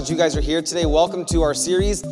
[0.00, 0.86] Glad you guys are here today.
[0.86, 2.02] Welcome to our series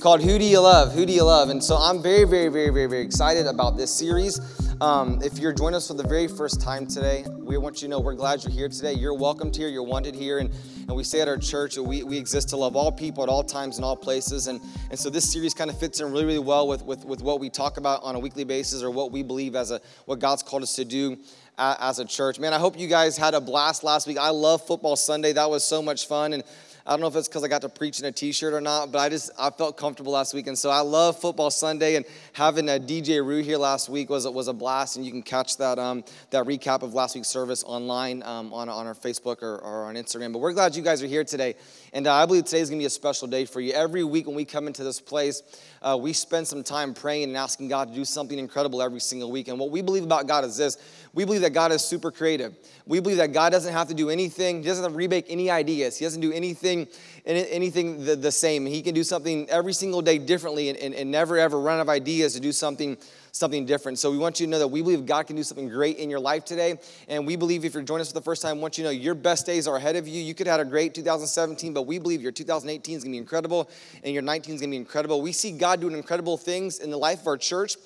[0.00, 0.92] called Who Do You Love?
[0.92, 1.48] Who Do You Love?
[1.48, 4.38] And so I'm very, very, very, very, very excited about this series.
[4.82, 7.92] Um, if you're joining us for the very first time today, we want you to
[7.92, 8.92] know we're glad you're here today.
[8.92, 10.40] You're welcomed here, you're wanted here.
[10.40, 10.50] And,
[10.88, 13.30] and we say at our church that we, we exist to love all people at
[13.30, 14.46] all times and all places.
[14.46, 17.22] And, and so this series kind of fits in really, really well with, with, with
[17.22, 20.18] what we talk about on a weekly basis or what we believe as a what
[20.18, 21.16] God's called us to do
[21.56, 22.38] as a church.
[22.38, 24.18] Man, I hope you guys had a blast last week.
[24.18, 25.32] I love Football Sunday.
[25.32, 26.32] That was so much fun.
[26.32, 26.44] And
[26.88, 28.90] I don't know if it's because I got to preach in a t-shirt or not,
[28.90, 31.96] but I just I felt comfortable last week, and so I love football Sunday.
[31.96, 35.20] And having a DJ Rue here last week was was a blast, and you can
[35.20, 39.42] catch that um, that recap of last week's service online um, on on our Facebook
[39.42, 40.32] or, or on Instagram.
[40.32, 41.56] But we're glad you guys are here today,
[41.92, 43.74] and uh, I believe today is going to be a special day for you.
[43.74, 45.42] Every week when we come into this place,
[45.82, 49.30] uh, we spend some time praying and asking God to do something incredible every single
[49.30, 49.48] week.
[49.48, 50.78] And what we believe about God is this:
[51.12, 52.56] we believe that God is super creative.
[52.86, 55.50] We believe that God doesn't have to do anything; He doesn't have to remake any
[55.50, 55.98] ideas.
[55.98, 56.77] He doesn't do anything
[57.24, 58.66] anything the, the same.
[58.66, 61.82] He can do something every single day differently and, and, and never ever run out
[61.82, 62.96] of ideas to do something
[63.32, 63.98] something different.
[63.98, 66.10] So we want you to know that we believe God can do something great in
[66.10, 66.78] your life today.
[67.08, 69.14] And we believe if you're joining us for the first time, want you know your
[69.14, 70.20] best days are ahead of you.
[70.20, 73.14] You could have had a great 2017, but we believe your 2018 is going to
[73.14, 73.70] be incredible
[74.02, 75.22] and your 19 is going to be incredible.
[75.22, 77.76] We see God doing incredible things in the life of our church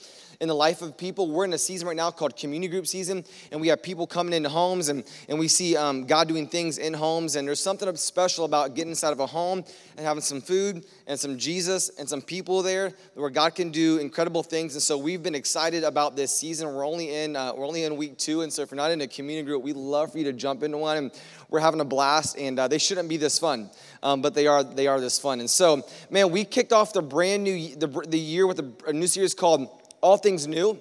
[0.42, 1.30] in the life of people.
[1.30, 4.34] We're in a season right now called community group season, and we have people coming
[4.34, 7.36] into homes, and, and we see um, God doing things in homes.
[7.36, 9.64] And there's something special about getting inside of a home
[9.96, 13.98] and having some food and some Jesus and some people there where God can do
[13.98, 14.74] incredible things.
[14.74, 16.74] And so we've been excited about this season.
[16.74, 19.00] We're only in uh, we're only in week two, and so if you're not in
[19.00, 20.96] a community group, we'd love for you to jump into one.
[20.96, 21.12] And
[21.50, 23.70] we're having a blast, and uh, they shouldn't be this fun,
[24.02, 25.38] um, but they are they are this fun.
[25.38, 28.92] And so, man, we kicked off the brand new the, the year with a, a
[28.92, 29.68] new series called
[30.02, 30.78] all things new.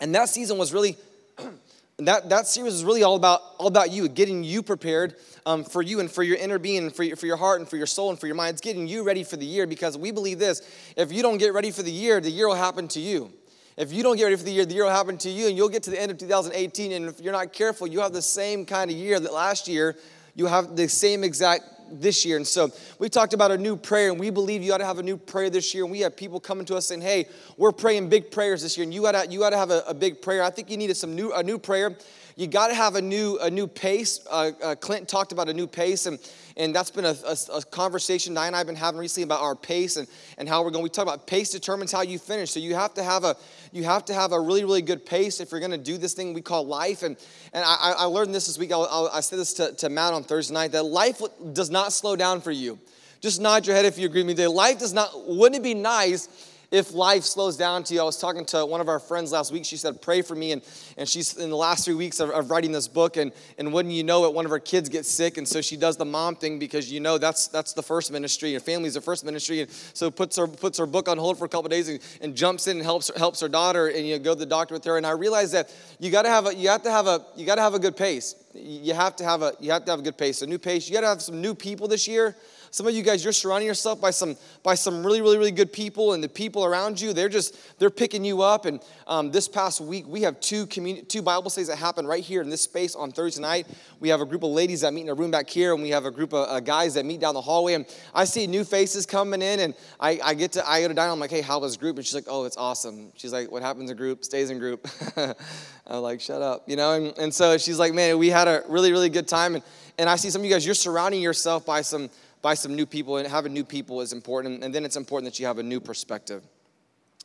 [0.00, 0.96] And that season was really,
[1.98, 5.82] that, that series was really all about, all about you, getting you prepared um, for
[5.82, 7.86] you and for your inner being, and for your, for your heart and for your
[7.86, 8.54] soul and for your mind.
[8.54, 10.62] It's getting you ready for the year because we believe this
[10.96, 13.30] if you don't get ready for the year, the year will happen to you.
[13.76, 15.56] If you don't get ready for the year, the year will happen to you, and
[15.56, 18.22] you'll get to the end of 2018, and if you're not careful, you have the
[18.22, 19.96] same kind of year that last year.
[20.36, 21.64] You have the same exact
[22.00, 22.36] this year.
[22.36, 24.98] And so we talked about a new prayer, and we believe you ought to have
[24.98, 25.84] a new prayer this year.
[25.84, 28.84] And we have people coming to us saying, "Hey, we're praying big prayers this year,
[28.84, 30.76] and you ought to, you ought to have a, a big prayer." I think you
[30.76, 31.96] needed some new a new prayer.
[32.36, 34.20] You got to have a new a new pace.
[34.28, 36.18] Uh, uh, Clint talked about a new pace, and
[36.56, 39.40] and that's been a, a, a, conversation Diane and I have been having recently about
[39.40, 40.82] our pace and, and how we're going.
[40.82, 42.50] We talk about pace determines how you finish.
[42.50, 43.36] So you have to have a
[43.70, 46.14] you have to have a really really good pace if you're going to do this
[46.14, 47.04] thing we call life.
[47.04, 47.16] And
[47.52, 48.72] and I, I learned this this week.
[48.72, 51.92] I'll, I'll, i said this to, to Matt on Thursday night that life does not
[51.92, 52.80] slow down for you.
[53.20, 54.46] Just nod your head if you agree with me.
[54.48, 55.10] Life does not.
[55.28, 56.28] Wouldn't it be nice
[56.74, 58.00] if life slows down to you.
[58.00, 59.64] I was talking to one of our friends last week.
[59.64, 60.50] She said, Pray for me.
[60.50, 60.60] And,
[60.98, 63.16] and she's in the last three weeks of, of writing this book.
[63.16, 65.38] And, and wouldn't you know it, one of her kids gets sick.
[65.38, 68.56] And so she does the mom thing because you know that's, that's the first ministry.
[68.56, 69.60] And family's the first ministry.
[69.60, 72.34] And so puts her, puts her book on hold for a couple days and, and,
[72.34, 73.86] jumps in and helps, helps her daughter.
[73.86, 74.96] And you go to the doctor with her.
[74.96, 77.46] And I realized that you got to have a, you have to have a, you
[77.46, 78.34] got to have a good pace.
[78.52, 80.42] You have to have a, you have to have a good pace.
[80.42, 80.88] A new pace.
[80.88, 82.36] You got to have some new people this year
[82.74, 85.72] some of you guys, you're surrounding yourself by some by some really, really, really good
[85.72, 88.64] people, and the people around you, they're just they're picking you up.
[88.64, 92.24] And um, this past week, we have two community, two Bible studies that happen right
[92.24, 93.68] here in this space on Thursday night.
[94.00, 95.90] We have a group of ladies that meet in a room back here, and we
[95.90, 97.74] have a group of uh, guys that meet down the hallway.
[97.74, 100.94] And I see new faces coming in, and I, I get to I go to
[100.94, 101.12] Diane.
[101.12, 101.96] I'm like, hey, how was group?
[101.96, 103.12] And she's like, oh, it's awesome.
[103.14, 104.84] She's like, what happens in group stays in group.
[105.86, 106.90] I'm like, shut up, you know.
[106.94, 109.54] And, and so she's like, man, we had a really, really good time.
[109.54, 109.62] And
[109.98, 112.10] and I see some of you guys, you're surrounding yourself by some
[112.44, 114.62] by some new people, and having new people is important.
[114.62, 116.44] And then it's important that you have a new perspective.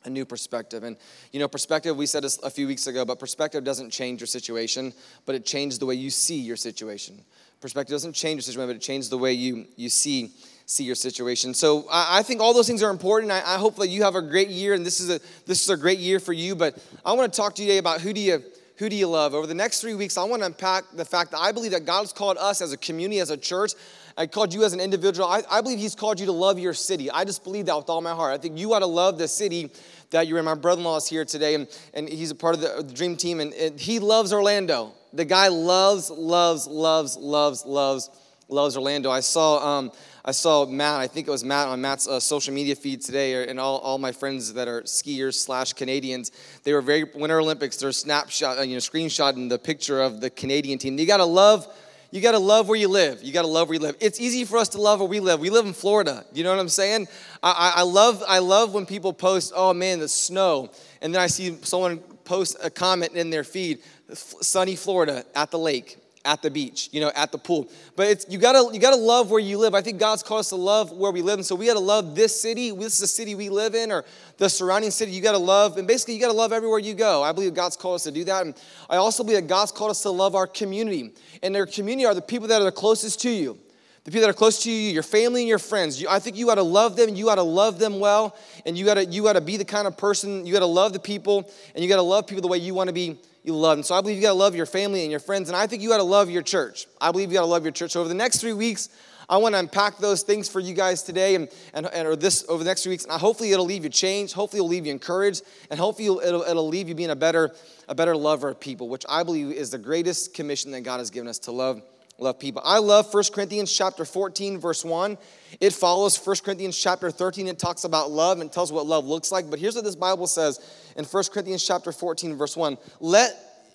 [0.06, 0.82] A new perspective.
[0.82, 0.96] And,
[1.30, 4.26] you know, perspective, we said this a few weeks ago, but perspective doesn't change your
[4.26, 4.94] situation,
[5.26, 7.22] but it changes the way you see your situation.
[7.60, 10.32] Perspective doesn't change your situation, but it changes the way you, you see
[10.64, 11.52] see your situation.
[11.52, 13.32] So I, think all those things are important.
[13.32, 15.68] I, I, hope that you have a great year, and this is a this is
[15.68, 16.54] a great year for you.
[16.54, 18.40] But I want to talk to you today about who do you
[18.80, 19.34] who do you love?
[19.34, 21.84] Over the next three weeks, I want to unpack the fact that I believe that
[21.84, 23.72] God has called us as a community, as a church,
[24.16, 25.28] I called you as an individual.
[25.28, 27.10] I, I, believe He's called you to love your city.
[27.10, 28.32] I just believe that with all my heart.
[28.32, 29.70] I think you ought to love the city
[30.10, 30.44] that you're in.
[30.44, 32.94] My brother in law is here today, and, and he's a part of the, the
[32.94, 34.92] dream team, and, and he loves Orlando.
[35.12, 38.10] The guy loves, loves, loves, loves, loves,
[38.48, 39.10] loves Orlando.
[39.10, 39.78] I saw.
[39.78, 39.92] Um,
[40.22, 43.48] I saw Matt, I think it was Matt on Matt's uh, social media feed today,
[43.48, 46.30] and all, all my friends that are skiers slash Canadians,
[46.62, 50.28] they were very, Winter Olympics, they're snapshot, uh, you know, screenshotting the picture of the
[50.28, 50.98] Canadian team.
[50.98, 51.66] You gotta love
[52.10, 53.22] you got to love where you live.
[53.22, 53.96] You got to love where you live.
[54.00, 55.40] It's easy for us to love where we live.
[55.40, 56.24] We live in Florida.
[56.32, 57.06] You know what I'm saying?
[57.42, 60.70] I, I, love I love when people post, "Oh man, the snow,"
[61.00, 63.78] and then I see someone post a comment in their feed,
[64.12, 67.70] "Sunny Florida at the lake." At the beach, you know, at the pool.
[67.96, 69.74] But it's you gotta you gotta love where you live.
[69.74, 72.14] I think God's called us to love where we live, and so we gotta love
[72.14, 72.70] this city.
[72.70, 74.04] This is the city we live in, or
[74.36, 75.12] the surrounding city.
[75.12, 77.22] You gotta love, and basically you gotta love everywhere you go.
[77.22, 78.54] I believe God's called us to do that, and
[78.88, 81.12] I also believe that God's called us to love our community.
[81.42, 83.58] And their community are the people that are the closest to you.
[84.04, 86.00] The people that are close to you, your family and your friends.
[86.00, 87.14] You, I think you got to love them.
[87.14, 89.64] You got to love them well, and you got to you got to be the
[89.64, 90.46] kind of person.
[90.46, 92.72] You got to love the people, and you got to love people the way you
[92.72, 93.78] want to be you love.
[93.78, 95.66] And so I believe you got to love your family and your friends, and I
[95.66, 96.86] think you got to love your church.
[97.00, 97.92] I believe you got to love your church.
[97.92, 98.88] So over the next three weeks,
[99.30, 102.44] I want to unpack those things for you guys today and, and, and or this
[102.48, 103.04] over the next three weeks.
[103.04, 104.34] And hopefully it'll leave you changed.
[104.34, 105.42] Hopefully it'll leave you encouraged.
[105.70, 107.52] And hopefully it'll, it'll leave you being a better,
[107.88, 111.10] a better lover of people, which I believe is the greatest commission that God has
[111.10, 111.80] given us to love
[112.20, 112.62] love people.
[112.64, 115.16] I love 1 Corinthians chapter 14, verse 1.
[115.60, 117.48] It follows 1 Corinthians chapter 13.
[117.48, 119.48] It talks about love and tells what love looks like.
[119.50, 120.60] But here's what this Bible says
[120.96, 122.78] in 1 Corinthians chapter 14, verse 1.
[123.00, 123.34] Let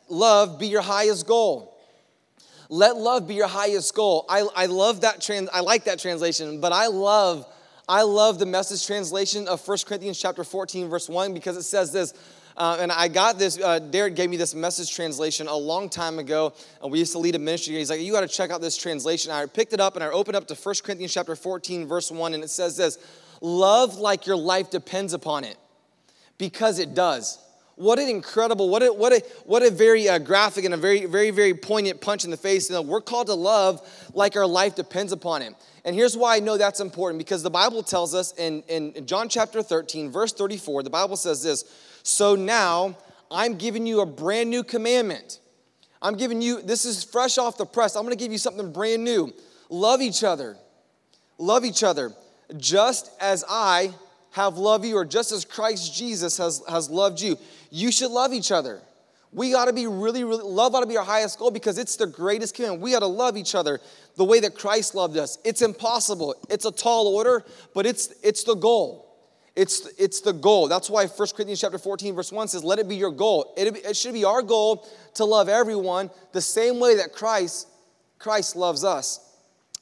[0.09, 1.75] love be your highest goal.
[2.69, 4.25] Let love be your highest goal.
[4.30, 7.45] I, I love that trans, I like that translation, but I love,
[7.88, 11.92] I love the message translation of 1 Corinthians chapter 14, verse 1, because it says
[11.92, 12.13] this.
[12.57, 16.19] Uh, and I got this, uh, Derek gave me this message translation a long time
[16.19, 16.54] ago.
[16.81, 17.75] And we used to lead a ministry.
[17.75, 19.31] He's like, You got to check out this translation.
[19.31, 22.34] I picked it up and I opened up to 1 Corinthians chapter 14, verse 1,
[22.34, 22.98] and it says this
[23.42, 25.57] Love like your life depends upon it,
[26.38, 27.40] because it does.
[27.78, 31.06] What an incredible, what a, what a, what a very uh, graphic and a very,
[31.06, 32.69] very, very poignant punch in the face.
[32.69, 35.54] You know, we're called to love like our life depends upon it.
[35.84, 39.28] And here's why I know that's important because the Bible tells us in, in John
[39.28, 41.66] chapter 13, verse 34, the Bible says this
[42.06, 43.00] So now
[43.31, 45.40] I'm giving you a brand new commandment.
[46.04, 47.96] I'm giving you, this is fresh off the press.
[47.96, 49.34] I'm gonna give you something brand new.
[49.69, 50.56] Love each other.
[51.40, 52.13] Love each other.
[52.57, 53.92] Just as I
[54.34, 57.38] have loved you, or just as Christ Jesus has, has loved you
[57.72, 58.81] you should love each other.
[59.31, 61.96] We got to be really, really, love ought to be our highest goal because it's
[61.96, 62.84] the greatest commandment.
[62.84, 63.81] We got to love each other
[64.16, 65.40] the way that Christ loved us.
[65.44, 66.36] It's impossible.
[66.50, 67.44] It's a tall order,
[67.74, 69.05] but it's, it's the goal.
[69.56, 70.68] It's, it's the goal.
[70.68, 73.54] That's why 1 Corinthians chapter 14, verse 1 says, let it be your goal.
[73.56, 77.69] It, it should be our goal to love everyone the same way that Christ,
[78.19, 79.25] Christ loves us.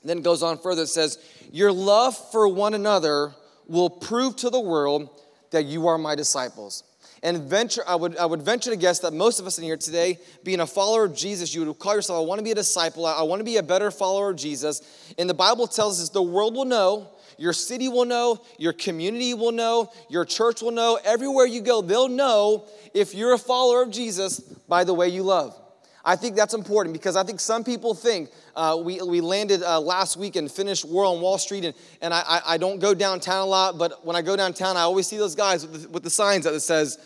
[0.04, 0.84] And then goes on further.
[0.84, 1.18] It says,
[1.52, 3.34] Your love for one another
[3.68, 5.10] will prove to the world
[5.52, 6.84] that you are my disciples.
[7.24, 9.78] And venture, I would, I would venture to guess that most of us in here
[9.78, 12.56] today, being a follower of Jesus, you would call yourself, I want to be a
[12.56, 15.14] disciple, I want to be a better follower of Jesus.
[15.18, 19.34] And the Bible tells us the world will know, your city will know, your community
[19.34, 23.84] will know, your church will know, everywhere you go, they'll know if you're a follower
[23.84, 25.60] of Jesus by the way you love.
[26.06, 29.80] I think that's important because I think some people think uh, we, we landed uh,
[29.80, 33.40] last week and finished War on Wall Street, and, and I, I don't go downtown
[33.40, 36.04] a lot, but when I go downtown, I always see those guys with the, with
[36.04, 36.98] the signs that says,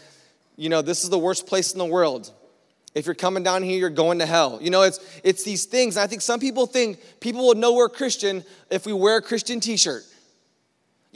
[0.56, 2.34] you know, this is the worst place in the world.
[2.96, 4.58] If you're coming down here, you're going to hell.
[4.60, 5.98] You know, it's it's these things.
[5.98, 9.60] I think some people think people will know we're Christian if we wear a Christian
[9.60, 10.04] t-shirt.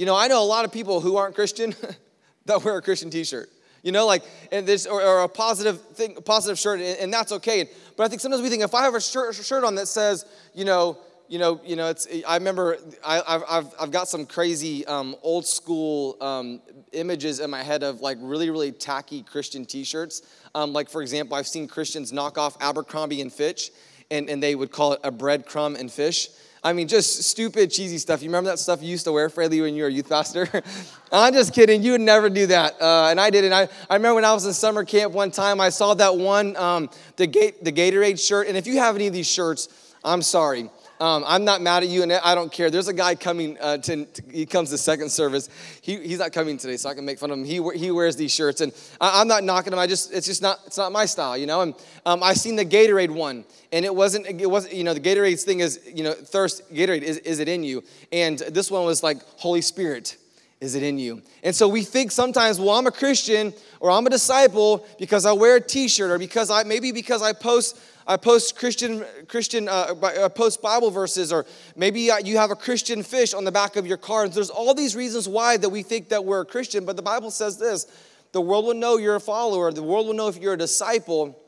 [0.01, 1.75] You know, I know a lot of people who aren't Christian
[2.48, 3.51] that wear a Christian t-shirt.
[3.83, 7.13] You know, like and this or, or a positive thing, a positive shirt, and, and,
[7.13, 7.69] that's okay.
[7.95, 10.25] But I think sometimes we think if I have a shirt, shirt on that says,
[10.56, 12.07] you know, you know, you know, it's.
[12.27, 17.62] I remember I, have I've got some crazy um, old school um, images in my
[17.62, 20.24] head of like really really tacky Christian T-shirts.
[20.55, 23.70] Um, like for example, I've seen Christians knock off Abercrombie and Fitch,
[24.10, 26.29] and, and they would call it a breadcrumb and fish.
[26.63, 28.22] I mean, just stupid, cheesy stuff.
[28.22, 30.48] You remember that stuff you used to wear, Freddie, when you were a youth pastor?
[31.12, 31.82] I'm just kidding.
[31.82, 32.80] You would never do that.
[32.80, 33.51] Uh, and I didn't.
[33.51, 36.56] I, I remember when I was in summer camp one time, I saw that one,
[36.58, 38.48] um, the, Gate, the Gatorade shirt.
[38.48, 39.70] And if you have any of these shirts,
[40.03, 40.70] I'm sorry.
[41.01, 42.70] Um, I'm not mad at you, and I don't care.
[42.70, 45.50] There's a guy coming uh, to, to, he comes to second service.
[45.81, 47.43] He, he's not coming today, so I can make fun of him.
[47.43, 49.79] He, he wears these shirts, and I, am not knocking him.
[49.79, 51.62] I just, it's just not, it's not my style, you know.
[51.62, 51.74] And
[52.05, 55.43] um, I seen the Gatorade one, and it wasn't, it wasn't, you know, the Gatorade
[55.43, 56.72] thing is, you know, thirst.
[56.72, 57.84] Gatorade is, is it in you?
[58.12, 60.17] And this one was like Holy Spirit.
[60.62, 61.24] Is it in you?
[61.41, 65.32] And so we think sometimes, well, I'm a Christian or I'm a disciple because I
[65.32, 69.96] wear a T-shirt or because I maybe because I post I post Christian Christian uh,
[70.01, 73.88] uh post Bible verses or maybe you have a Christian fish on the back of
[73.88, 74.25] your car.
[74.25, 77.01] And there's all these reasons why that we think that we're a Christian, but the
[77.01, 77.88] Bible says this:
[78.32, 79.72] the world will know you're a follower.
[79.72, 81.39] The world will know if you're a disciple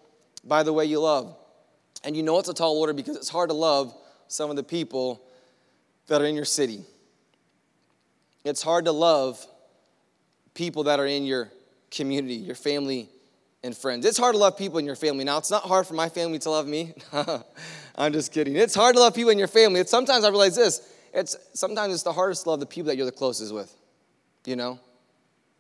[0.44, 1.38] by the way you love.
[2.04, 3.94] And you know it's a tall order because it's hard to love
[4.28, 5.22] some of the people
[6.08, 6.84] that are in your city.
[8.44, 9.46] It's hard to love
[10.54, 11.50] people that are in your
[11.92, 13.10] community, your family
[13.64, 14.06] and friends.
[14.06, 15.24] It's hard to love people in your family.
[15.24, 16.94] Now, it's not hard for my family to love me.
[17.96, 18.56] I'm just kidding.
[18.56, 19.80] It's hard to love people in your family.
[19.80, 20.82] It's sometimes I realize this.
[21.14, 23.74] It's sometimes it's the hardest to love the people that you're the closest with.
[24.46, 24.80] You know,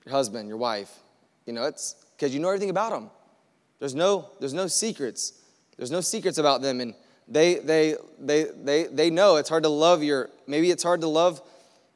[0.05, 0.91] your husband, your wife.
[1.45, 3.09] You know, it's because you know everything about them.
[3.79, 5.39] There's no there's no secrets.
[5.77, 6.93] There's no secrets about them, and
[7.27, 11.07] they, they, they, they, they know it's hard to love your, maybe it's hard to
[11.07, 11.41] love,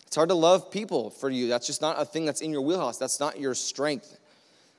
[0.07, 1.47] it's hard to love people for you.
[1.47, 2.97] That's just not a thing that's in your wheelhouse.
[2.97, 4.17] That's not your strength.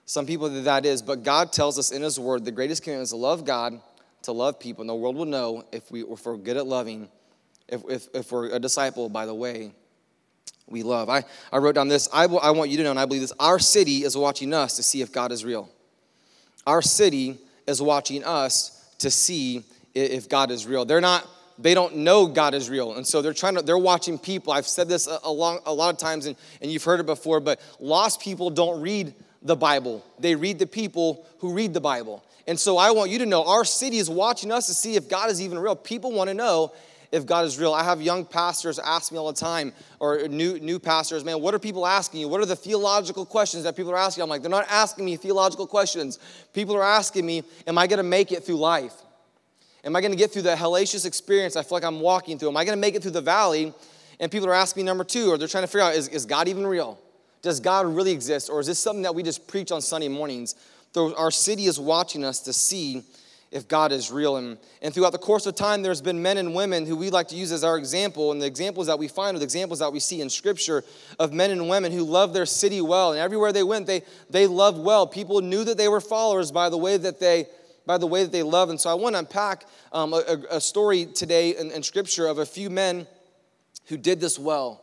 [0.07, 3.11] Some people that is, but God tells us in His Word the greatest commandment is
[3.11, 3.79] to love God,
[4.23, 7.09] to love people, and the world will know if, we, if we're good at loving,
[7.69, 9.73] if, if, if we're a disciple by the way
[10.67, 11.11] we love.
[11.11, 12.09] I, I wrote down this.
[12.11, 14.77] I, I want you to know, and I believe this our city is watching us
[14.77, 15.69] to see if God is real.
[16.67, 20.87] Our city is watching us to see if God is real.
[20.87, 21.27] They're not,
[21.59, 22.95] they don't know God is real.
[22.95, 24.53] And so they're trying to, they're watching people.
[24.53, 27.07] I've said this a, a, long, a lot of times, and, and you've heard it
[27.07, 30.05] before, but lost people don't read the Bible.
[30.19, 32.25] They read the people who read the Bible.
[32.47, 35.09] And so I want you to know our city is watching us to see if
[35.09, 35.77] God is even real.
[35.77, 36.73] People want to know
[37.11, 37.73] if God is real.
[37.73, 41.55] I have young pastors ask me all the time, or new, new pastors, man, what
[41.55, 42.29] are people asking you?
[42.29, 44.23] What are the theological questions that people are asking?
[44.23, 46.19] I'm like, they're not asking me theological questions.
[46.53, 48.95] People are asking me, am I going to make it through life?
[49.89, 52.51] Am I going to get through the hellacious experience I feel like I'm walking through?
[52.51, 53.73] Am I going to make it through the valley?
[54.21, 56.27] And people are asking me, number two, or they're trying to figure out, is, is
[56.27, 56.99] God even real?
[57.41, 58.51] Does God really exist?
[58.51, 60.57] Or is this something that we just preach on Sunday mornings?
[60.95, 63.03] Our city is watching us to see
[63.51, 64.37] if God is real.
[64.37, 67.29] And, and throughout the course of time, there's been men and women who we like
[67.29, 68.31] to use as our example.
[68.31, 70.85] And the examples that we find are the examples that we see in Scripture
[71.19, 73.13] of men and women who love their city well.
[73.13, 75.07] And everywhere they went, they, they loved well.
[75.07, 77.47] People knew that they were followers by the way that they
[77.89, 78.69] by the way that they love.
[78.69, 79.65] And so I want to unpack
[79.95, 83.07] um, a, a, story today in, in Scripture of a few men
[83.87, 84.83] who did this well,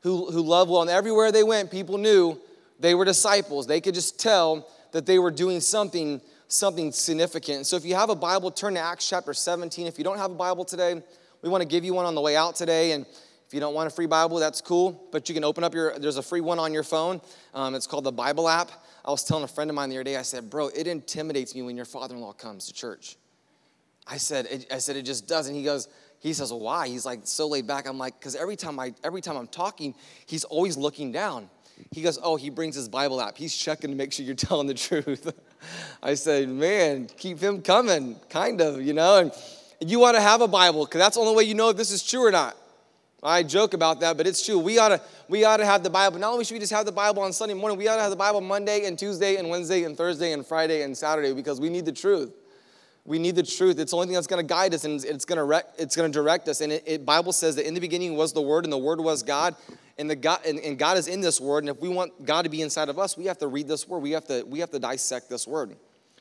[0.00, 0.80] who, who loved well.
[0.80, 2.36] And everywhere they went, people knew
[2.80, 3.68] they were disciples.
[3.68, 7.64] They could just tell that they were doing something something significant.
[7.68, 9.86] So if you have a Bible, turn to Acts chapter 17.
[9.86, 11.00] If you don't have a Bible today,
[11.42, 12.90] we want to give you one on the way out today.
[12.90, 13.06] And
[13.50, 15.08] if you don't want a free Bible, that's cool.
[15.10, 17.20] But you can open up your, there's a free one on your phone.
[17.52, 18.70] Um, it's called the Bible app.
[19.04, 21.52] I was telling a friend of mine the other day, I said, bro, it intimidates
[21.56, 23.16] me when your father-in-law comes to church.
[24.06, 25.52] I said, it, I said, it just doesn't.
[25.52, 25.88] He goes,
[26.20, 26.86] he says, well, why?
[26.86, 27.88] He's like so laid back.
[27.88, 31.50] I'm like, because every time I every time I'm talking, he's always looking down.
[31.90, 33.36] He goes, Oh, he brings his Bible app.
[33.36, 35.32] He's checking to make sure you're telling the truth.
[36.04, 39.18] I said, Man, keep him coming, kind of, you know.
[39.18, 39.32] And
[39.80, 41.90] you want to have a Bible because that's the only way you know if this
[41.90, 42.56] is true or not.
[43.22, 44.58] I joke about that, but it's true.
[44.58, 46.18] We ought to we ought to have the Bible.
[46.18, 48.10] Not only should we just have the Bible on Sunday morning, we ought to have
[48.10, 51.68] the Bible Monday and Tuesday and Wednesday and Thursday and Friday and Saturday because we
[51.68, 52.32] need the truth.
[53.04, 53.78] We need the truth.
[53.78, 56.10] It's the only thing that's going to guide us and it's going to it's going
[56.10, 56.60] to direct us.
[56.60, 59.00] And it, it Bible says that in the beginning was the Word and the Word
[59.00, 59.54] was God
[60.00, 61.62] and, the God, and, and God is in this word.
[61.62, 63.86] And if we want God to be inside of us, we have to read this
[63.86, 63.98] word.
[63.98, 65.76] We have to, we have to dissect this word.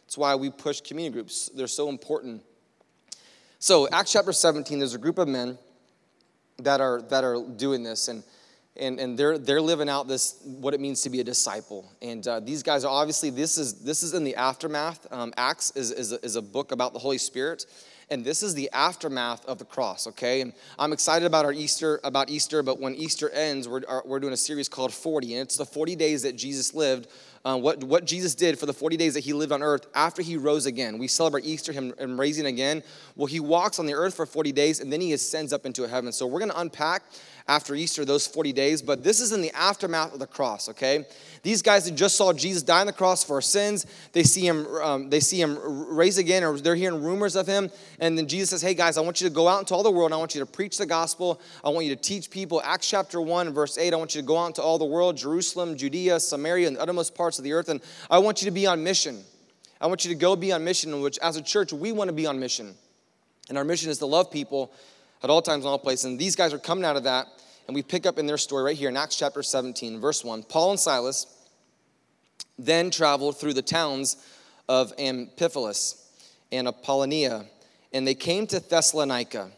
[0.06, 1.50] That's why we push community groups.
[1.56, 2.44] They're so important.
[3.58, 5.58] So, Acts chapter 17, there's a group of men
[6.64, 8.08] that are, that are doing this.
[8.08, 8.24] And,
[8.80, 11.92] and, and they're, they're living out this what it means to be a disciple.
[12.02, 15.06] And uh, these guys are obviously this is this is in the aftermath.
[15.12, 17.66] Um, acts is, is a, is a book about the holy spirit.
[18.12, 20.42] And this is the aftermath of the cross okay?
[20.42, 24.34] And i'm excited about our easter about easter but when easter ends we're, we're doing
[24.34, 27.08] a series called 40 and it's the 40 days that jesus lived
[27.46, 30.22] uh, what, what jesus did for the 40 days that he lived on earth after
[30.22, 30.98] he rose again.
[30.98, 32.84] We celebrate easter him, him raising again.
[33.16, 35.88] Well he walks on the earth for 40 days and then he ascends up into
[35.88, 36.12] heaven.
[36.12, 37.04] So we're going to unpack
[37.50, 41.06] after Easter, those 40 days, but this is in the aftermath of the cross, okay?
[41.42, 44.46] These guys that just saw Jesus die on the cross for our sins, they see
[44.48, 45.58] him, um, they see him
[45.90, 49.02] raise again, or they're hearing rumors of him, and then Jesus says, hey guys, I
[49.02, 50.86] want you to go out into all the world, I want you to preach the
[50.86, 52.62] gospel, I want you to teach people.
[52.64, 55.18] Acts chapter 1, verse 8, I want you to go out into all the world,
[55.18, 58.52] Jerusalem, Judea, Samaria, and the uttermost parts of the earth, and I want you to
[58.52, 59.24] be on mission.
[59.82, 62.14] I want you to go be on mission, which as a church, we want to
[62.14, 62.76] be on mission.
[63.48, 64.72] And our mission is to love people
[65.24, 66.06] at all times, in all places.
[66.06, 67.28] And these guys are coming out of that,
[67.70, 70.42] and we pick up in their story right here in Acts chapter 17, verse 1.
[70.42, 71.28] Paul and Silas
[72.58, 74.18] then traveled through the towns
[74.68, 76.04] of Amphipolis
[76.52, 77.46] and Apollonia,
[77.94, 79.52] and they came to Thessalonica,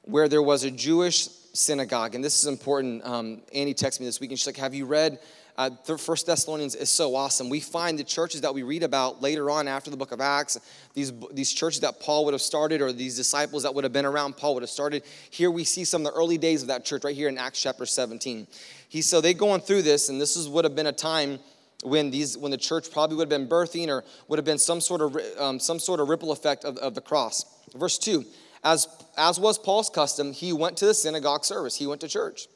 [0.00, 2.14] where there was a Jewish synagogue.
[2.14, 3.04] And this is important.
[3.04, 5.18] Um, Annie texted me this week, and she's like, Have you read
[5.58, 7.50] uh, First Thessalonians is so awesome.
[7.50, 10.56] We find the churches that we read about later on after the book of Acts,
[10.94, 14.06] these, these churches that Paul would have started or these disciples that would have been
[14.06, 15.02] around Paul would have started.
[15.30, 17.60] Here we see some of the early days of that church right here in Acts
[17.60, 18.46] chapter 17.
[18.88, 21.40] He, so they going through this, and this is, would have been a time
[21.82, 24.80] when these when the church probably would have been birthing or would have been some
[24.80, 27.44] sort of um, some sort of ripple effect of, of the cross
[27.76, 28.24] verse 2
[28.64, 32.48] as as was paul's custom he went to the synagogue service he went to church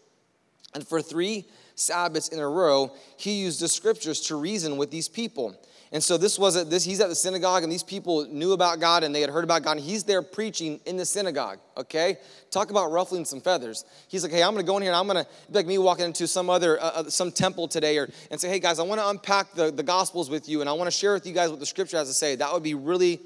[0.75, 1.45] and for three
[1.83, 5.57] Sabbaths in a row, he used the scriptures to reason with these people.
[5.93, 8.81] And so this was a, this he's at the synagogue and these people knew about
[8.81, 12.17] God and they had heard about God and he's there preaching in the synagogue, okay?
[12.51, 13.85] Talk about ruffling some feathers.
[14.09, 15.77] He's like, "Hey, I'm going to go in here and I'm going to like me
[15.77, 18.85] walking into some other uh, uh, some temple today or and say, "Hey guys, I
[18.85, 21.35] want to unpack the the gospels with you and I want to share with you
[21.35, 23.21] guys what the scripture has to say." That would be really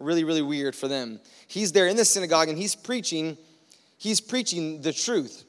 [0.00, 1.20] Really, really weird for them.
[1.46, 3.38] He's there in the synagogue and he's preaching,
[3.96, 5.44] he's preaching the truth.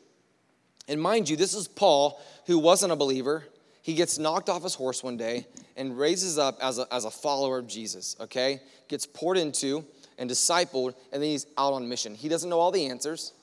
[0.88, 3.44] And mind you, this is Paul, who wasn't a believer.
[3.82, 7.12] He gets knocked off his horse one day and raises up as a, as a
[7.12, 8.62] follower of Jesus, okay?
[8.88, 9.84] Gets poured into
[10.18, 12.16] and discipled, and then he's out on mission.
[12.16, 13.34] He doesn't know all the answers.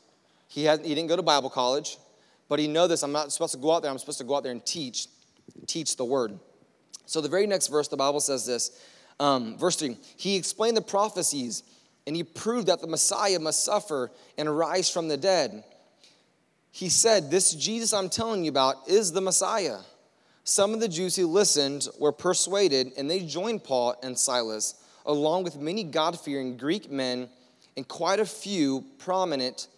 [0.49, 1.99] He, had, he didn't go to Bible college,
[2.49, 3.03] but he know this.
[3.03, 3.91] I'm not supposed to go out there.
[3.91, 5.09] I'm supposed to go out there and teach,
[5.67, 6.39] teach the word.
[7.07, 8.71] So the very next verse, the Bible says this,
[9.21, 9.99] um, verse three.
[10.17, 11.63] He explained the prophecies,
[12.07, 15.65] and he proved that the Messiah must suffer and rise from the dead.
[16.73, 19.79] He said, "This Jesus I'm telling you about is the Messiah."
[20.45, 24.75] Some of the Jews who listened were persuaded, and they joined Paul and Silas,
[25.07, 27.29] along with many God fearing Greek men
[27.77, 29.69] and quite a few prominent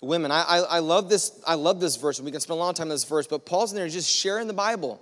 [0.00, 0.30] women.
[0.30, 2.74] I, I, I, love this, I love this verse, and we can spend a long
[2.74, 5.00] time on this verse, but Paul's in there just sharing the Bible.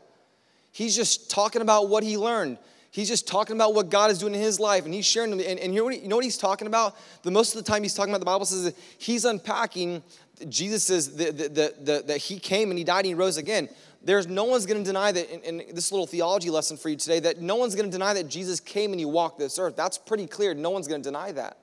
[0.72, 2.58] He's just talking about what he learned.
[2.90, 5.32] He's just talking about what God is doing in his life, and he's sharing.
[5.32, 6.96] And, and you know what he's talking about?
[7.22, 10.02] The most of the time he's talking about the Bible says he's unpacking.
[10.48, 13.68] Jesus says that, that, that, that he came and he died and he rose again.
[14.02, 17.18] There's no one's going to deny that, and this little theology lesson for you today,
[17.20, 19.74] that no one's going to deny that Jesus came and he walked this earth.
[19.74, 20.54] That's pretty clear.
[20.54, 21.58] No one's going to deny that.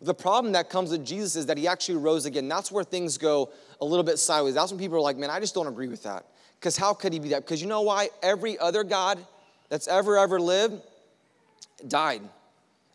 [0.00, 2.48] The problem that comes with Jesus is that he actually rose again.
[2.48, 3.50] That's where things go
[3.80, 4.54] a little bit sideways.
[4.54, 6.26] That's when people are like, man, I just don't agree with that.
[6.58, 7.44] Because how could he be that?
[7.44, 8.08] Because you know why?
[8.22, 9.18] Every other God
[9.68, 10.80] that's ever, ever lived
[11.86, 12.22] died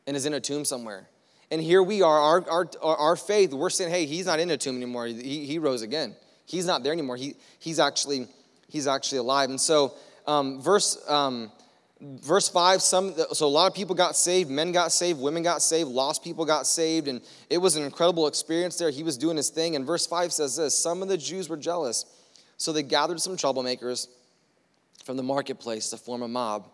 [0.05, 1.07] and is in a tomb somewhere.
[1.49, 4.57] And here we are, our, our, our faith, we're saying, hey, he's not in a
[4.57, 5.07] tomb anymore.
[5.07, 6.15] He, he rose again.
[6.45, 7.15] He's not there anymore.
[7.15, 8.27] He, he's, actually,
[8.67, 9.49] he's actually alive.
[9.49, 9.93] And so,
[10.25, 11.51] um, verse, um,
[11.99, 15.63] verse 5 some so a lot of people got saved men got saved women got
[15.63, 19.35] saved lost people got saved and it was an incredible experience there he was doing
[19.35, 22.05] his thing and verse 5 says this some of the jews were jealous
[22.57, 24.09] so they gathered some troublemakers
[25.05, 26.67] from the marketplace to form a mob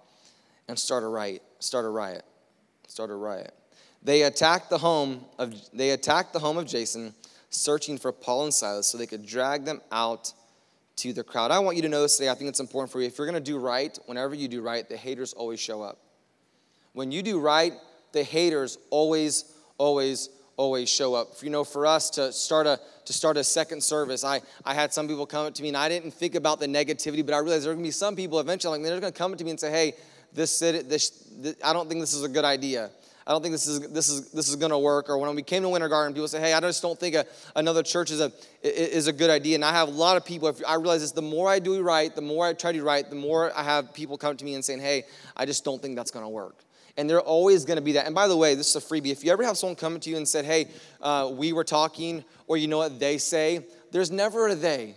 [0.67, 2.25] and start a riot start a riot
[2.87, 3.53] start a riot
[4.03, 7.13] they attacked the home of they attacked the home of jason
[7.49, 10.33] searching for paul and silas so they could drag them out
[10.97, 11.51] to the crowd.
[11.51, 12.29] I want you to know today.
[12.29, 13.07] I think it's important for you.
[13.07, 15.97] If you're going to do right, whenever you do right, the haters always show up.
[16.93, 17.73] When you do right,
[18.11, 19.45] the haters always,
[19.77, 21.29] always, always show up.
[21.41, 24.93] You know, for us to start a to start a second service, I I had
[24.93, 27.39] some people come up to me, and I didn't think about the negativity, but I
[27.39, 29.49] realized there are to be some people eventually, like they're to come up to me
[29.49, 29.93] and say, "Hey,
[30.31, 32.91] this this, this I don't think this is a good idea."
[33.25, 35.09] I don't think this is this is this is going to work.
[35.09, 37.25] Or when we came to Winter Garden, people say, "Hey, I just don't think a,
[37.55, 38.31] another church is a
[38.61, 40.49] is a good idea." And I have a lot of people.
[40.49, 43.09] If I realize this, the more I do right, the more I try to right,
[43.09, 45.03] the more I have people come to me and saying, "Hey,
[45.37, 46.57] I just don't think that's going to work."
[46.95, 48.05] And they're always going to be that.
[48.05, 49.11] And by the way, this is a freebie.
[49.11, 50.67] If you ever have someone come to you and said, "Hey,
[51.01, 54.95] uh, we were talking," or you know what they say, there's never a they.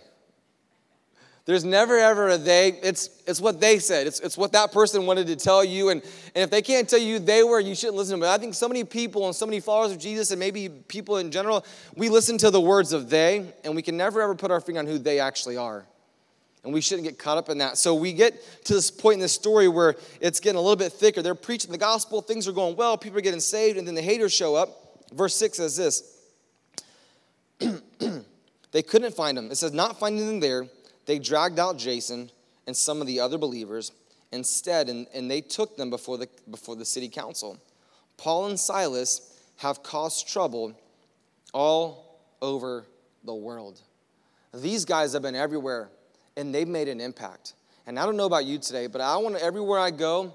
[1.47, 2.73] There's never ever a they.
[2.83, 4.05] It's, it's what they said.
[4.05, 5.89] It's, it's what that person wanted to tell you.
[5.89, 6.01] And,
[6.35, 8.19] and if they can't tell you they were, you shouldn't listen to them.
[8.19, 11.17] But I think so many people and so many followers of Jesus and maybe people
[11.17, 14.51] in general, we listen to the words of they, and we can never ever put
[14.51, 15.85] our finger on who they actually are.
[16.65, 17.77] And we shouldn't get caught up in that.
[17.77, 18.33] So we get
[18.65, 21.21] to this point in the story where it's getting a little bit thicker.
[21.21, 24.01] They're preaching the gospel, things are going well, people are getting saved, and then the
[24.01, 25.05] haters show up.
[25.13, 26.13] Verse 6 says this
[28.71, 29.49] They couldn't find him.
[29.49, 30.67] It says, not finding them there
[31.07, 32.29] they dragged out Jason
[32.67, 33.91] and some of the other believers
[34.31, 37.57] instead, and, and they took them before the, before the city council.
[38.17, 40.79] Paul and Silas have caused trouble
[41.53, 42.85] all over
[43.23, 43.81] the world.
[44.53, 45.89] These guys have been everywhere,
[46.35, 47.53] and they've made an impact.
[47.85, 50.33] And I don't know about you today, but I want to, everywhere I go,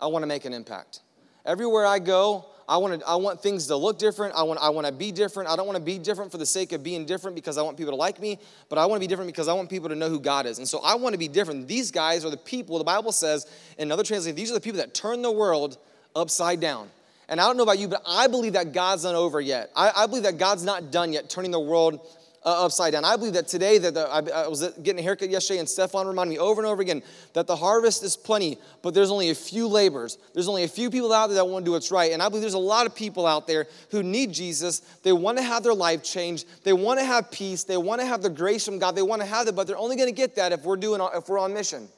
[0.00, 1.00] I want to make an impact.
[1.44, 4.34] Everywhere I go, I want, to, I want things to look different.
[4.34, 5.50] I want, I want to be different.
[5.50, 7.76] I don't want to be different for the sake of being different because I want
[7.76, 9.94] people to like me, but I want to be different because I want people to
[9.94, 10.58] know who God is.
[10.58, 11.68] And so I want to be different.
[11.68, 13.46] These guys are the people, the Bible says
[13.78, 15.78] in another translation, these are the people that turn the world
[16.16, 16.88] upside down.
[17.28, 19.70] And I don't know about you, but I believe that God's not over yet.
[19.74, 22.00] I, I believe that God's not done yet turning the world
[22.44, 23.04] uh, upside down.
[23.04, 26.06] I believe that today, that the, I, I, was getting a haircut yesterday, and Stefan
[26.06, 27.02] reminded me over and over again
[27.32, 30.18] that the harvest is plenty, but there's only a few laborers.
[30.34, 32.12] There's only a few people out there that want to do what's right.
[32.12, 34.80] And I believe there's a lot of people out there who need Jesus.
[35.02, 36.46] They want to have their life changed.
[36.64, 37.64] They want to have peace.
[37.64, 38.94] They want to have the grace from God.
[38.94, 41.00] They want to have it, but they're only going to get that if we're doing
[41.14, 41.88] if we're on mission.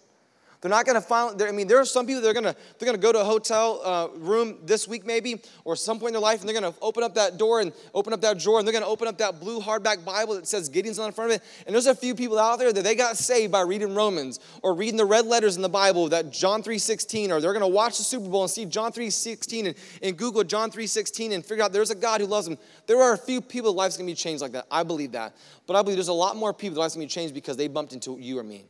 [0.67, 2.57] They're not going to find, I mean, there are some people that are going to,
[2.77, 6.09] they're going to go to a hotel uh, room this week maybe, or some point
[6.09, 8.41] in their life, and they're going to open up that door and open up that
[8.41, 11.11] drawer, and they're going to open up that blue hardback Bible that says Gideon's on
[11.11, 11.45] the front of it.
[11.67, 14.75] And there's a few people out there that they got saved by reading Romans or
[14.75, 17.99] reading the red letters in the Bible that John 3.16, or they're going to watch
[17.99, 21.73] the Super Bowl and see John 3.16 and, and Google John 3.16 and figure out
[21.73, 22.59] there's a God who loves them.
[22.89, 24.67] There are a few people life's going to be changed like that.
[24.69, 25.37] I believe that.
[25.69, 27.69] But I believe there's a lot more people that going to be changed because they
[27.69, 28.67] bumped into you or me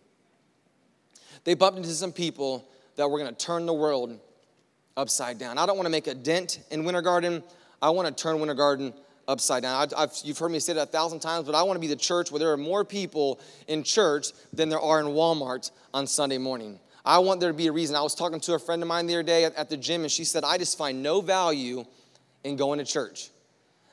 [1.46, 4.18] they bumped into some people that were going to turn the world
[4.96, 5.58] upside down.
[5.58, 7.42] I don't want to make a dent in Winter Garden.
[7.80, 8.92] I want to turn Winter Garden
[9.28, 9.88] upside down.
[9.96, 11.94] I, you've heard me say that a thousand times, but I want to be the
[11.94, 16.38] church where there are more people in church than there are in Walmart on Sunday
[16.38, 16.80] morning.
[17.04, 17.94] I want there to be a reason.
[17.94, 20.02] I was talking to a friend of mine the other day at, at the gym,
[20.02, 21.84] and she said, I just find no value
[22.42, 23.30] in going to church.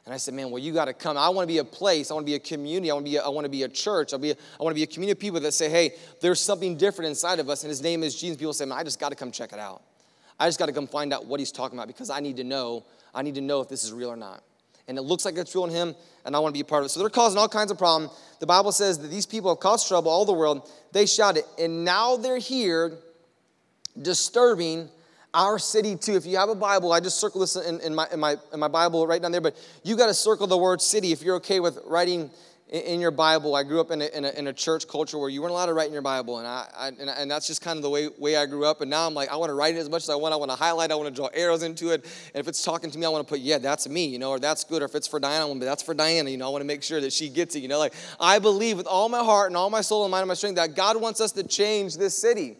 [0.05, 1.17] And I said, man, well, you got to come.
[1.17, 2.11] I want to be a place.
[2.11, 2.91] I want to be a community.
[2.91, 4.11] I want to be a, I want to be a church.
[4.11, 6.41] I'll be a, I want to be a community of people that say, hey, there's
[6.41, 8.37] something different inside of us, and his name is Jesus.
[8.37, 9.81] People say, man, I just got to come check it out.
[10.39, 12.43] I just got to come find out what he's talking about because I need to
[12.43, 12.83] know.
[13.15, 14.43] I need to know if this is real or not.
[14.89, 16.81] And it looks like it's real in him, and I want to be a part
[16.81, 16.89] of it.
[16.89, 18.11] So they're causing all kinds of problem.
[18.39, 20.69] The Bible says that these people have caused trouble all the world.
[20.91, 22.97] They shouted, and now they're here
[24.01, 24.89] disturbing
[25.33, 26.15] our city too.
[26.15, 28.59] If you have a Bible, I just circle this in, in, my, in, my, in
[28.59, 31.35] my Bible right down there, but you got to circle the word city if you're
[31.37, 32.29] okay with writing
[32.73, 33.55] in, your Bible.
[33.55, 35.67] I grew up in a, in a, in, a, church culture where you weren't allowed
[35.67, 37.89] to write in your Bible, and, I, I and, and, that's just kind of the
[37.89, 38.81] way, way I grew up.
[38.81, 40.33] And now I'm like, I want to write it as much as I want.
[40.33, 42.03] I want to highlight, I want to draw arrows into it.
[42.33, 44.31] And if it's talking to me, I want to put, yeah, that's me, you know,
[44.31, 44.81] or that's good.
[44.81, 46.49] Or if it's for Diana, I want to be, that's for Diana, you know, I
[46.49, 47.79] want to make sure that she gets it, you know.
[47.79, 50.33] Like, I believe with all my heart and all my soul and mind and my
[50.33, 52.57] strength that God wants us to change this city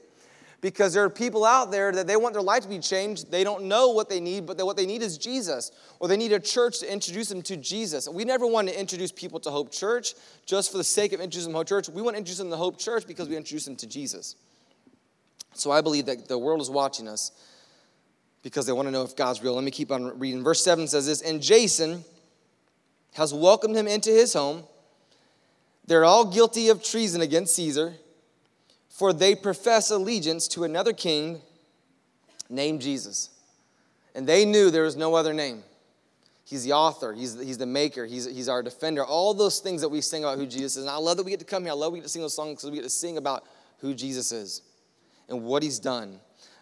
[0.64, 3.30] because there are people out there that they want their life to be changed.
[3.30, 6.32] They don't know what they need, but what they need is Jesus, or they need
[6.32, 8.08] a church to introduce them to Jesus.
[8.08, 10.14] We never want to introduce people to Hope Church
[10.46, 11.90] just for the sake of introducing them to Hope Church.
[11.90, 14.38] We want to introduce them to Hope Church because we introduce them to Jesus.
[15.54, 17.34] So I believe that the world is watching us
[18.42, 19.56] because they want to know if God's real.
[19.56, 20.46] Let me keep on reading.
[20.46, 22.06] Verse 7 says this And Jason
[23.16, 24.64] has welcomed him into his home.
[25.88, 27.96] They're all guilty of treason against Caesar
[29.04, 31.42] for they profess allegiance to another king
[32.50, 33.32] named Jesus.
[34.16, 35.62] And they knew there was no other name.
[36.46, 39.04] He's the author, he's he's the maker, he's, he's our defender.
[39.04, 40.84] All those things that we sing about who Jesus is.
[40.84, 41.74] And I love that we get to come here.
[41.74, 43.44] I love we get to sing those songs because we get to sing about
[43.80, 44.62] who Jesus is
[45.28, 46.22] and what he's done.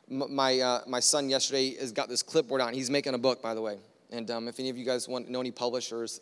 [0.10, 2.73] My, uh, my son yesterday has got this clipboard out.
[2.73, 3.77] He's making a book, by the way.
[4.12, 6.21] And um, if any of you guys want know any publishers,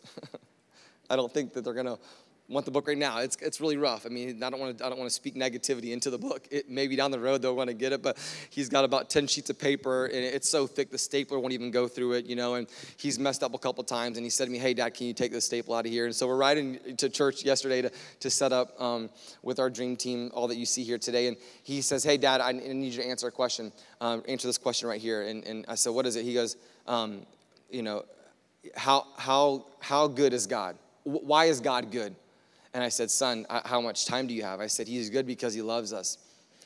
[1.08, 1.98] I don't think that they're going to
[2.50, 3.18] want the book right now.
[3.18, 4.04] It's, it's really rough.
[4.04, 6.46] I mean, I don't want to I don't want to speak negativity into the book.
[6.50, 8.18] It maybe down the road they'll want to get it, but
[8.50, 11.70] he's got about 10 sheets of paper and it's so thick the stapler won't even
[11.70, 14.46] go through it, you know, and he's messed up a couple times and he said
[14.46, 16.36] to me, "Hey dad, can you take the staple out of here?" And so we're
[16.36, 19.10] riding to church yesterday to, to set up um,
[19.42, 22.40] with our dream team all that you see here today and he says, "Hey dad,
[22.40, 23.72] I need you to answer a question.
[24.00, 26.56] Um, answer this question right here." And, and I said, "What is it?" He goes,
[26.86, 27.26] um,
[27.70, 28.04] you know,
[28.76, 30.76] how how how good is God?
[31.04, 32.14] Why is God good?
[32.72, 34.60] And I said, Son, how much time do you have?
[34.60, 36.18] I said, He's good because He loves us.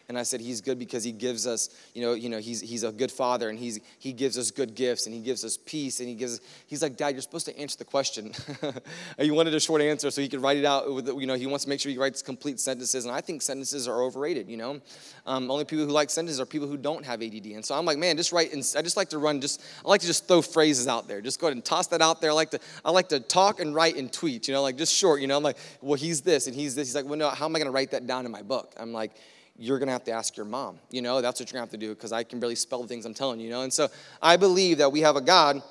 [0.09, 2.83] And I said, He's good because He gives us, you know, you know, He's He's
[2.83, 6.01] a good father and He's He gives us good gifts and He gives us peace
[6.01, 8.33] and He gives He's like, Dad, you're supposed to answer the question.
[9.19, 11.47] he wanted a short answer so he could write it out with you know, he
[11.47, 13.05] wants to make sure he writes complete sentences.
[13.05, 14.81] And I think sentences are overrated, you know.
[15.27, 17.47] Um, only people who like sentences are people who don't have ADD.
[17.47, 19.89] And so I'm like, man, just write and I just like to run just I
[19.89, 21.21] like to just throw phrases out there.
[21.21, 22.31] Just go ahead and toss that out there.
[22.31, 24.95] I like to I like to talk and write and tweet, you know, like just
[24.95, 25.37] short, you know.
[25.37, 26.89] I'm like, well, he's this and he's this.
[26.89, 28.75] He's like, well, no, how am I gonna write that down in my book?
[28.79, 29.13] I'm like,
[29.57, 30.79] you're going to have to ask your mom.
[30.91, 32.83] You know, that's what you're going to have to do because I can barely spell
[32.83, 33.63] the things I'm telling you, you know.
[33.63, 33.89] And so
[34.21, 35.63] I believe that we have a God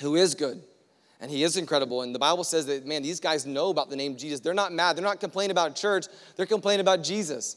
[0.00, 0.60] who is good
[1.20, 2.02] and he is incredible.
[2.02, 4.40] And the Bible says that, man, these guys know about the name Jesus.
[4.40, 4.96] They're not mad.
[4.96, 6.06] They're not complaining about church.
[6.36, 7.56] They're complaining about Jesus.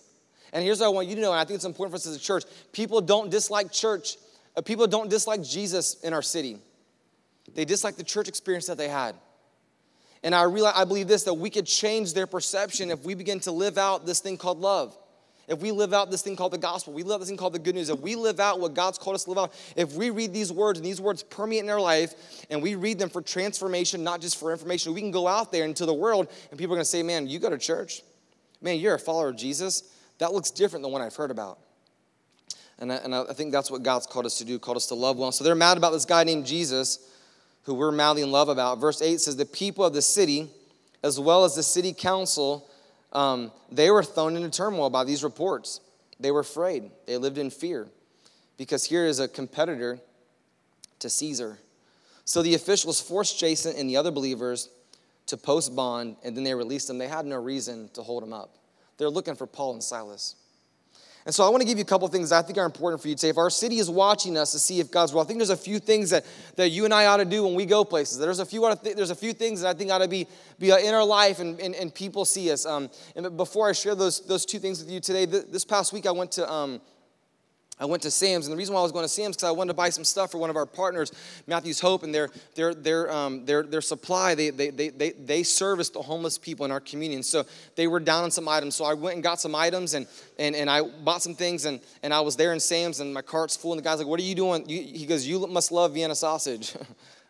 [0.53, 2.07] And here's what I want you to know, and I think it's important for us
[2.07, 4.15] as a church people don't dislike church,
[4.55, 6.59] uh, people don't dislike Jesus in our city.
[7.53, 9.15] They dislike the church experience that they had.
[10.23, 13.39] And I realize, I believe this that we could change their perception if we begin
[13.41, 14.97] to live out this thing called love
[15.47, 17.53] if we live out this thing called the gospel, we live out this thing called
[17.53, 19.93] the good news, if we live out what God's called us to live out, if
[19.93, 23.09] we read these words and these words permeate in our life and we read them
[23.09, 26.59] for transformation, not just for information, we can go out there into the world and
[26.59, 28.01] people are going to say, man, you go to church.
[28.61, 29.93] Man, you're a follower of Jesus.
[30.17, 31.59] That looks different than what I've heard about.
[32.79, 34.95] And I, and I think that's what God's called us to do, called us to
[34.95, 35.31] love well.
[35.31, 36.99] So they're mad about this guy named Jesus,
[37.63, 38.79] who we're madly in love about.
[38.79, 40.49] Verse 8 says, The people of the city,
[41.03, 42.69] as well as the city council,
[43.13, 45.81] um, they were thrown into turmoil by these reports.
[46.19, 47.87] They were afraid, they lived in fear
[48.57, 49.99] because here is a competitor
[50.99, 51.59] to Caesar.
[52.25, 54.69] So the officials forced Jason and the other believers
[55.27, 56.97] to post bond, and then they released them.
[56.97, 58.57] They had no reason to hold them up.
[58.97, 60.35] They're looking for Paul and Silas.
[61.27, 63.09] And so I want to give you a couple things I think are important for
[63.09, 63.27] you to say.
[63.27, 65.57] If our city is watching us to see if God's will, I think there's a
[65.57, 68.17] few things that, that you and I ought to do when we go places.
[68.17, 70.25] There's a few, th- there's a few things that I think ought to be,
[70.57, 72.65] be uh, in our life and, and, and people see us.
[72.65, 75.91] Um, and before I share those, those two things with you today, th- this past
[75.91, 76.79] week I went to, um,
[77.79, 79.51] I went to Sam's, and the reason why I was going to Sam's because I
[79.51, 81.11] wanted to buy some stuff for one of our partners,
[81.45, 84.33] Matthew's Hope, and their their their um, their their supply.
[84.33, 87.85] They they they they they service the homeless people in our community, and so they
[87.85, 88.75] were down on some items.
[88.75, 90.07] So I went and got some items, and
[90.39, 93.21] and and I bought some things, and and I was there in Sam's, and my
[93.21, 95.93] cart's full, and the guy's like, "What are you doing?" He goes, "You must love
[95.93, 96.75] Vienna sausage."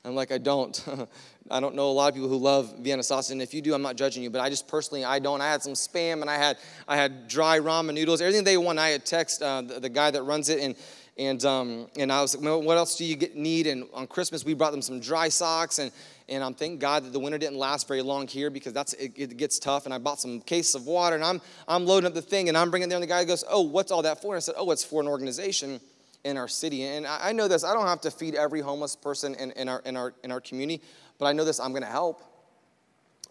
[0.05, 0.83] I'm like, I don't.
[1.49, 3.73] I don't know a lot of people who love Vienna sausage, and if you do,
[3.73, 4.29] I'm not judging you.
[4.29, 5.39] But I just personally, I don't.
[5.39, 6.57] I had some spam, and I had
[6.87, 8.79] I had dry ramen noodles, everything they want.
[8.79, 10.75] I had text uh, the, the, guy that runs it, and
[11.17, 13.67] and um, and I was like, well, what else do you get, need?
[13.67, 15.91] And on Christmas, we brought them some dry socks, and
[16.27, 19.13] and I'm thank God that the winter didn't last very long here because that's it,
[19.15, 19.85] it gets tough.
[19.85, 22.57] And I bought some cases of water, and I'm I'm loading up the thing, and
[22.57, 24.33] I'm bringing it there, and the guy goes, oh, what's all that for?
[24.33, 25.79] And I said, oh, it's for an organization
[26.27, 26.83] in our city.
[26.83, 29.81] And I know this, I don't have to feed every homeless person in, in, our,
[29.85, 30.83] in, our, in our community,
[31.17, 32.21] but I know this, I'm to help.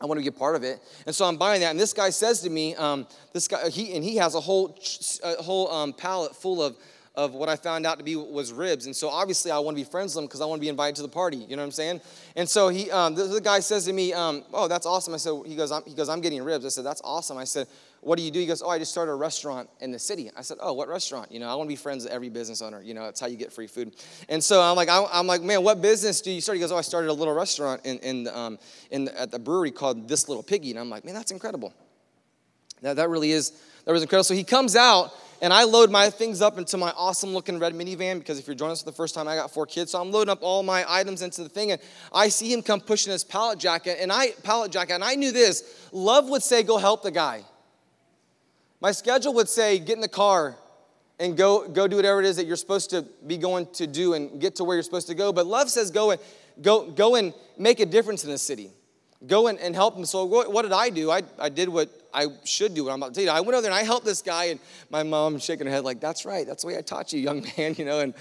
[0.00, 0.80] I want to be a part of it.
[1.06, 1.70] And so I'm buying that.
[1.70, 4.78] And this guy says to me, um, this guy, he, and he has a whole,
[5.22, 6.76] a whole um, pallet full of,
[7.14, 8.84] of what I found out to be was ribs.
[8.84, 10.68] And so obviously I want to be friends with him because I want to be
[10.68, 11.38] invited to the party.
[11.38, 12.00] You know what I'm saying?
[12.34, 15.14] And so he, um, the, the, guy says to me, um, oh, that's awesome.
[15.14, 16.66] I said, he goes, I'm, he goes, I'm getting ribs.
[16.66, 17.38] I said, that's awesome.
[17.38, 17.66] I said,
[18.00, 18.38] what do you do?
[18.38, 20.30] He goes, oh, I just started a restaurant in the city.
[20.36, 21.32] I said, oh, what restaurant?
[21.32, 22.80] You know, I want to be friends with every business owner.
[22.80, 23.94] You know, that's how you get free food.
[24.28, 26.56] And so I'm like, I'm like, man, what business do you start?
[26.56, 28.58] He goes, oh, I started a little restaurant in, in, um,
[28.90, 30.70] in at the brewery called This Little Piggy.
[30.70, 31.74] And I'm like, man, that's incredible.
[32.82, 33.50] That, that really is,
[33.84, 34.24] that was incredible.
[34.24, 37.74] So he comes out and I load my things up into my awesome looking red
[37.74, 39.92] minivan because if you're joining us for the first time, I got four kids.
[39.92, 41.80] So I'm loading up all my items into the thing, and
[42.12, 45.32] I see him come pushing his pallet jacket, and I pallet jacket, and I knew
[45.32, 45.88] this.
[45.92, 47.44] Love would say, "Go help the guy."
[48.80, 50.56] My schedule would say, "Get in the car."
[51.18, 54.12] And go, go do whatever it is that you're supposed to be going to do
[54.12, 55.32] and get to where you're supposed to go.
[55.32, 56.20] But love says go and
[56.60, 58.70] go, go and make a difference in the city.
[59.26, 60.04] Go and, and help them.
[60.04, 61.10] So what, did I do?
[61.10, 63.30] I, I did what I should do what I'm about to tell you.
[63.30, 64.60] I went over there and I helped this guy, and
[64.90, 66.46] my mom shaking her head like, "That's right.
[66.46, 68.14] That's the way I taught you, young man." You know, and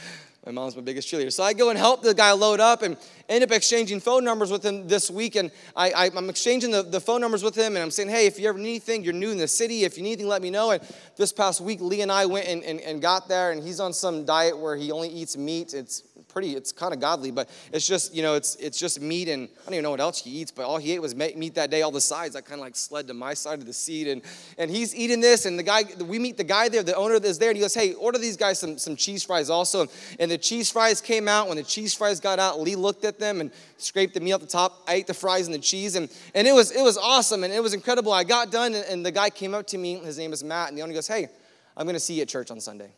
[0.45, 1.33] my mom's my biggest cheerleader.
[1.33, 4.51] So I go and help the guy load up and end up exchanging phone numbers
[4.51, 5.35] with him this week.
[5.35, 8.39] And I, am exchanging the, the phone numbers with him, and I'm saying, "Hey, if
[8.39, 9.85] you ever need anything, you're new in the city.
[9.85, 10.83] If you need anything, let me know." And
[11.17, 13.91] this past week, Lee and I went and, and, and got there, and he's on
[13.91, 15.73] some diet where he only eats meat.
[15.73, 16.03] It's
[16.35, 19.47] pretty, it's kind of godly, but it's just, you know, it's it's just meat and
[19.47, 21.71] I don't even know what else he eats, but all he ate was meat that
[21.71, 22.35] day, all the sides.
[22.35, 24.21] I kind of like sled to my side of the seat and
[24.57, 27.39] and he's eating this and the guy, we meet the guy there, the owner is
[27.39, 29.87] there and he goes, hey, order these guys some, some cheese fries also.
[30.19, 31.47] And the cheese fries came out.
[31.47, 34.41] When the cheese fries got out, Lee looked at them and scraped the meat off
[34.41, 34.83] the top.
[34.89, 37.53] I ate the fries and the cheese and, and it was it was awesome and
[37.53, 38.11] it was incredible.
[38.11, 40.67] I got done and, and the guy came up to me, his name is Matt,
[40.67, 41.29] and the owner goes, hey,
[41.77, 42.91] I'm gonna see you at church on Sunday.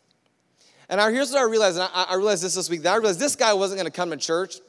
[0.89, 2.97] And I, here's what I realized, and I, I realized this this week, that I
[2.97, 4.59] realized this guy wasn't going to come to church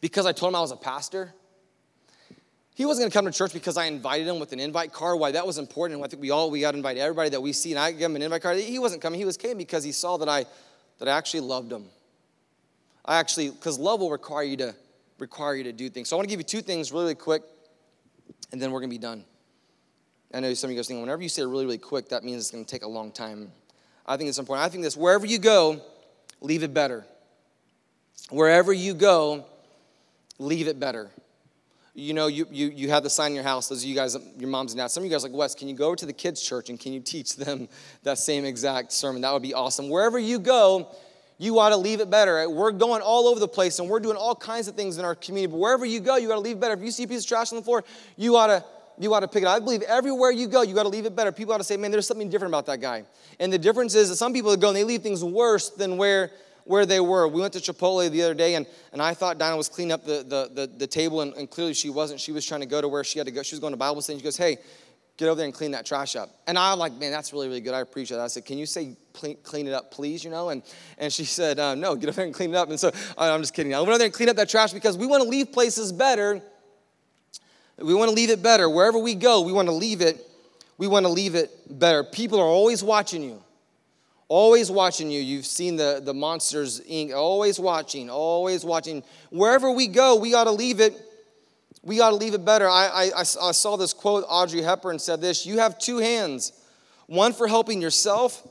[0.00, 1.32] because I told him I was a pastor.
[2.74, 5.18] He wasn't going to come to church because I invited him with an invite card.
[5.18, 7.40] Why that was important, and I think we all we got to invite everybody that
[7.40, 8.58] we see, and I gave him an invite card.
[8.58, 9.18] He wasn't coming.
[9.18, 10.44] He was came because he saw that I
[10.98, 11.86] that I actually loved him.
[13.04, 14.74] I actually because love will require you to
[15.18, 16.08] require you to do things.
[16.08, 17.42] So I want to give you two things really quick,
[18.50, 19.24] and then we're going to be done.
[20.34, 22.42] I know some of you guys think whenever you say really really quick, that means
[22.42, 23.52] it's going to take a long time.
[24.06, 24.66] I think it's important.
[24.66, 25.80] I think this wherever you go,
[26.40, 27.04] leave it better.
[28.30, 29.46] Wherever you go,
[30.38, 31.10] leave it better.
[31.96, 34.16] You know, you, you, you have the sign in your house, those of you guys,
[34.36, 34.92] your moms and dads.
[34.92, 36.78] Some of you guys like, Wes, can you go over to the kids' church and
[36.78, 37.68] can you teach them
[38.02, 39.22] that same exact sermon?
[39.22, 39.88] That would be awesome.
[39.88, 40.88] Wherever you go,
[41.38, 42.48] you ought to leave it better.
[42.50, 45.14] We're going all over the place and we're doing all kinds of things in our
[45.14, 46.74] community, but wherever you go, you got to leave better.
[46.74, 47.84] If you see a piece of trash on the floor,
[48.16, 48.64] you ought to
[48.98, 49.56] you ought to pick it up.
[49.56, 51.32] I believe everywhere you go, you got to leave it better.
[51.32, 53.04] People ought to say, man, there's something different about that guy.
[53.40, 56.30] And the difference is that some people go and they leave things worse than where,
[56.64, 57.26] where they were.
[57.28, 60.04] We went to Chipotle the other day, and, and I thought Dinah was cleaning up
[60.04, 62.20] the, the, the, the table, and, and, clearly she wasn't.
[62.20, 63.42] She was trying to go to where she had to go.
[63.42, 64.18] She was going to Bible study.
[64.18, 64.58] She goes, hey,
[65.16, 66.30] get over there and clean that trash up.
[66.46, 67.74] And I'm like, man, that's really, really good.
[67.74, 68.24] I appreciate that.
[68.24, 70.48] I said, can you say clean it up, please, you know?
[70.48, 70.62] And,
[70.98, 72.68] and she said, uh, no, get over there and clean it up.
[72.68, 73.74] And so I'm just kidding.
[73.74, 75.92] I went over there and cleaned up that trash because we want to leave places
[75.92, 76.42] better
[77.78, 78.68] we want to leave it better.
[78.68, 80.20] Wherever we go, we want to leave it.
[80.78, 82.04] We want to leave it better.
[82.04, 83.42] People are always watching you.
[84.28, 85.20] Always watching you.
[85.20, 86.80] You've seen the, the Monsters.
[87.14, 89.02] Always watching, always watching.
[89.30, 91.00] Wherever we go, we got to leave it.
[91.82, 92.68] We got to leave it better.
[92.68, 94.24] I, I, I saw this quote.
[94.26, 96.52] Audrey Hepburn said this You have two hands,
[97.06, 98.42] one for helping yourself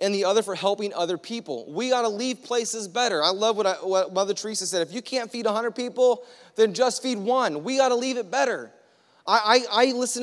[0.00, 1.66] and the other for helping other people.
[1.68, 3.22] We got to leave places better.
[3.22, 4.86] I love what, I, what Mother Teresa said.
[4.86, 6.24] If you can't feed 100 people,
[6.56, 7.62] then just feed one.
[7.64, 8.70] We got to leave it better.
[9.26, 10.18] I, I, I listen to